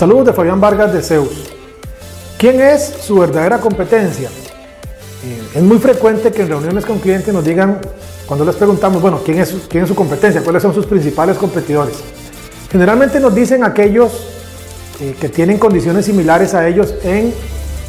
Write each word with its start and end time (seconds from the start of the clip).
Saludos 0.00 0.24
de 0.24 0.32
Fabián 0.32 0.58
Vargas 0.58 0.94
de 0.94 1.02
Zeus. 1.02 1.52
¿Quién 2.38 2.58
es 2.58 2.82
su 3.02 3.18
verdadera 3.18 3.58
competencia? 3.58 4.30
Eh, 4.30 5.42
es 5.56 5.62
muy 5.62 5.76
frecuente 5.76 6.32
que 6.32 6.40
en 6.40 6.48
reuniones 6.48 6.86
con 6.86 7.00
clientes 7.00 7.34
nos 7.34 7.44
digan, 7.44 7.82
cuando 8.24 8.46
les 8.46 8.56
preguntamos, 8.56 9.02
bueno, 9.02 9.20
¿quién 9.22 9.40
es, 9.40 9.54
quién 9.68 9.82
es 9.82 9.90
su 9.90 9.94
competencia? 9.94 10.42
¿Cuáles 10.42 10.62
son 10.62 10.72
sus 10.72 10.86
principales 10.86 11.36
competidores? 11.36 11.96
Generalmente 12.72 13.20
nos 13.20 13.34
dicen 13.34 13.62
aquellos 13.62 14.26
eh, 15.02 15.14
que 15.20 15.28
tienen 15.28 15.58
condiciones 15.58 16.06
similares 16.06 16.54
a 16.54 16.66
ellos 16.66 16.94
en 17.02 17.34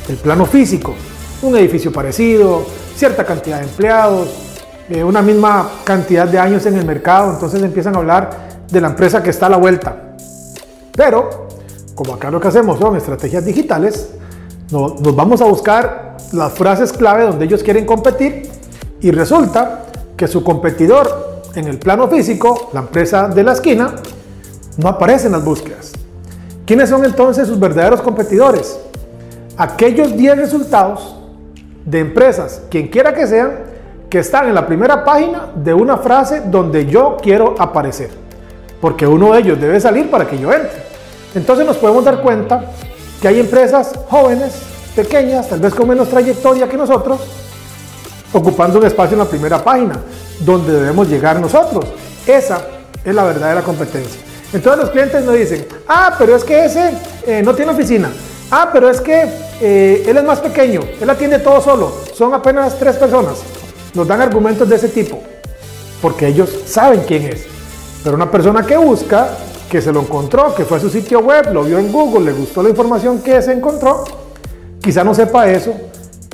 el 0.10 0.16
plano 0.18 0.46
físico. 0.46 0.94
Un 1.42 1.56
edificio 1.56 1.94
parecido, 1.94 2.66
cierta 2.94 3.24
cantidad 3.24 3.60
de 3.60 3.64
empleados, 3.64 4.28
eh, 4.90 5.02
una 5.02 5.22
misma 5.22 5.76
cantidad 5.86 6.28
de 6.28 6.40
años 6.40 6.66
en 6.66 6.78
el 6.78 6.84
mercado, 6.84 7.32
entonces 7.32 7.64
empiezan 7.64 7.96
a 7.96 8.00
hablar 8.00 8.50
de 8.70 8.82
la 8.82 8.90
empresa 8.90 9.24
que 9.24 9.30
está 9.30 9.46
a 9.46 9.52
la 9.52 9.58
vuelta. 9.58 9.96
Pero 10.94 11.51
como 12.02 12.16
acá 12.16 12.32
lo 12.32 12.42
que 12.42 12.48
hacemos 12.48 12.80
son 12.80 12.96
estrategias 12.96 13.46
digitales, 13.46 14.10
nos, 14.72 15.16
vamos 15.16 15.40
a 15.40 15.46
buscar 15.46 16.18
las 16.34 16.52
frases 16.52 16.92
clave 16.92 17.26
donde 17.26 17.46
ellos 17.46 17.62
quieren 17.62 17.86
competir 17.86 18.50
y 19.00 19.12
resulta 19.12 19.86
que 20.18 20.28
su 20.28 20.44
competidor 20.44 21.44
en 21.54 21.68
el 21.68 21.78
plano 21.78 22.08
físico, 22.08 22.72
la 22.74 22.80
empresa 22.80 23.28
de 23.28 23.44
la 23.44 23.52
esquina, 23.52 23.98
no 24.78 24.90
aparece 24.90 25.28
en 25.28 25.34
las 25.34 25.46
búsquedas. 25.46 25.92
¿Quiénes 26.66 26.90
son 26.90 27.06
entonces 27.06 27.48
sus 27.48 27.60
verdaderos 27.60 28.02
competidores? 28.02 28.80
Aquellos 29.56 30.18
10 30.18 30.38
resultados 30.38 31.18
de 31.86 32.00
empresas, 32.00 32.64
quien 32.72 32.88
quiera 32.88 33.14
que 33.14 33.28
sean, 33.28 33.60
que 34.10 34.18
están 34.18 34.48
en 34.48 34.56
la 34.56 34.66
primera 34.66 35.06
página 35.06 35.52
de 35.54 35.72
una 35.72 35.98
frase 35.98 36.42
donde 36.48 36.88
yo 36.88 37.18
quiero 37.22 37.54
aparecer. 37.60 38.10
Porque 38.82 39.06
uno 39.06 39.34
de 39.34 39.42
ellos 39.42 39.62
debe 39.62 39.80
salir 39.80 40.10
para 40.10 40.28
que 40.28 40.40
yo 40.40 40.52
entre. 40.52 40.91
Entonces 41.34 41.66
nos 41.66 41.78
podemos 41.78 42.04
dar 42.04 42.22
cuenta 42.22 42.66
que 43.22 43.28
hay 43.28 43.40
empresas 43.40 43.92
jóvenes, 44.10 44.54
pequeñas, 44.96 45.48
tal 45.48 45.60
vez 45.60 45.74
con 45.74 45.88
menos 45.88 46.10
trayectoria 46.10 46.68
que 46.68 46.78
nosotros, 46.78 47.20
ocupando 48.34 48.80
un 48.80 48.86
espacio 48.86 49.14
en 49.14 49.20
la 49.20 49.26
primera 49.26 49.64
página, 49.64 50.00
donde 50.40 50.74
debemos 50.74 51.08
llegar 51.08 51.40
nosotros. 51.40 51.86
Esa 52.26 52.62
es 53.04 53.16
la 53.16 53.24
verdadera 53.24 53.62
competencia. 53.62 54.22
Entonces 54.54 54.82
los 54.82 54.90
clientes 54.90 55.24
nos 55.24 55.36
dicen, 55.36 55.66
ah, 55.88 56.16
pero 56.18 56.36
es 56.36 56.44
que 56.44 56.66
ese 56.66 56.92
eh, 57.26 57.42
no 57.44 57.54
tiene 57.56 57.72
oficina. 57.72 58.12
Ah, 58.50 58.70
pero 58.74 58.90
es 58.90 59.00
que 59.00 59.30
eh, 59.62 60.04
él 60.06 60.18
es 60.18 60.24
más 60.24 60.40
pequeño, 60.40 60.82
él 61.00 61.10
atiende 61.10 61.40
todo 61.40 61.62
solo, 61.62 61.94
son 62.14 62.34
apenas 62.34 62.78
tres 62.78 62.98
personas. 62.98 63.36
Nos 63.94 64.08
dan 64.08 64.22
argumentos 64.22 64.68
de 64.68 64.76
ese 64.76 64.90
tipo, 64.90 65.20
porque 66.02 66.28
ellos 66.28 66.50
saben 66.66 67.02
quién 67.08 67.24
es. 67.28 67.46
Pero 68.04 68.16
una 68.16 68.30
persona 68.30 68.66
que 68.66 68.76
busca 68.76 69.30
que 69.72 69.82
se 69.82 69.94
lo 69.94 70.02
encontró, 70.02 70.54
que 70.54 70.66
fue 70.66 70.80
a 70.80 70.80
su 70.82 70.90
sitio 70.90 71.22
web, 71.22 71.54
lo 71.54 71.64
vio 71.64 71.80
en 71.80 71.94
Google, 71.94 72.26
le 72.26 72.34
gustó 72.34 72.62
la 72.62 72.68
información 72.68 73.20
que 73.22 73.42
se 73.42 73.54
encontró, 73.54 74.04
quizá 74.82 75.02
no 75.02 75.16
sepa 75.16 75.50
eso 75.50 75.74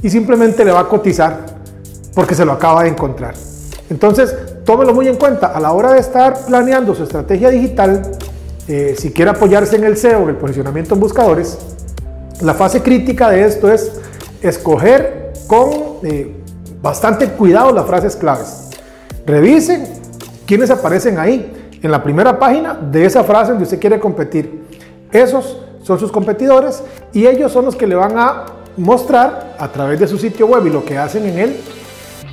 y 0.01 0.09
simplemente 0.09 0.65
le 0.65 0.71
va 0.71 0.79
a 0.79 0.87
cotizar 0.89 1.45
porque 2.15 2.33
se 2.33 2.43
lo 2.43 2.53
acaba 2.53 2.81
de 2.81 2.89
encontrar. 2.89 3.35
Entonces, 3.91 4.35
tómelo 4.65 4.91
muy 4.91 5.07
en 5.07 5.17
cuenta 5.17 5.47
a 5.55 5.59
la 5.59 5.71
hora 5.71 5.93
de 5.93 5.99
estar 5.99 6.47
planeando 6.47 6.95
su 6.95 7.03
estrategia 7.03 7.51
digital, 7.51 8.11
eh, 8.67 8.95
si 8.97 9.11
quiere 9.11 9.29
apoyarse 9.29 9.75
en 9.75 9.83
el 9.83 9.97
SEO, 9.97 10.27
el 10.29 10.35
posicionamiento 10.37 10.95
en 10.95 10.99
buscadores, 10.99 11.59
la 12.41 12.55
fase 12.55 12.81
crítica 12.81 13.29
de 13.29 13.45
esto 13.45 13.71
es 13.71 13.91
escoger 14.41 15.33
con 15.45 15.69
eh, 16.01 16.35
bastante 16.81 17.27
cuidado 17.27 17.71
las 17.71 17.85
frases 17.85 18.15
claves. 18.15 18.69
Revisen 19.27 19.87
quiénes 20.47 20.71
aparecen 20.71 21.19
ahí 21.19 21.53
en 21.81 21.91
la 21.91 22.03
primera 22.03 22.37
página 22.37 22.73
de 22.73 23.05
esa 23.05 23.23
frase 23.23 23.51
donde 23.51 23.63
usted 23.63 23.79
quiere 23.79 23.99
competir. 23.99 24.63
Esos 25.11 25.57
son 25.83 25.99
sus 25.99 26.11
competidores 26.11 26.83
y 27.13 27.25
ellos 27.27 27.51
son 27.51 27.65
los 27.65 27.75
que 27.75 27.87
le 27.87 27.95
van 27.95 28.17
a 28.17 28.45
mostrar 28.75 29.55
a 29.57 29.67
través 29.69 29.99
de 29.99 30.07
su 30.07 30.17
sitio 30.17 30.47
web 30.47 30.67
y 30.67 30.69
lo 30.69 30.85
que 30.85 30.97
hacen 30.97 31.25
en 31.25 31.39
él, 31.39 31.57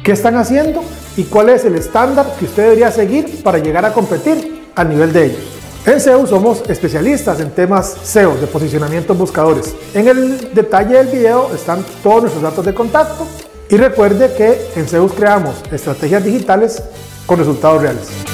qué 0.03 0.13
están 0.13 0.37
haciendo 0.37 0.83
y 1.17 1.25
cuál 1.25 1.49
es 1.49 1.65
el 1.65 1.75
estándar 1.77 2.27
que 2.39 2.45
usted 2.45 2.65
debería 2.65 2.91
seguir 2.91 3.43
para 3.43 3.59
llegar 3.59 3.85
a 3.85 3.93
competir 3.93 4.69
a 4.75 4.85
nivel 4.85 5.13
de 5.13 5.27
ellos. 5.27 5.41
En 5.87 6.01
SEO 6.01 6.27
somos 6.27 6.63
especialistas 6.69 7.41
en 7.41 7.51
temas 7.51 7.97
SEO, 8.03 8.37
de 8.37 8.47
posicionamiento 8.47 9.13
en 9.13 9.19
buscadores. 9.19 9.75
En 9.93 10.09
el 10.09 10.55
detalle 10.55 10.97
del 10.97 11.09
video 11.09 11.55
están 11.55 11.85
todos 12.03 12.23
nuestros 12.23 12.43
datos 12.43 12.65
de 12.65 12.73
contacto 12.73 13.27
y 13.69 13.77
recuerde 13.77 14.33
que 14.35 14.69
en 14.77 14.89
SEO 14.89 15.09
creamos 15.09 15.55
estrategias 15.71 16.25
digitales 16.25 16.83
con 17.27 17.39
resultados 17.39 17.83
reales. 17.83 18.34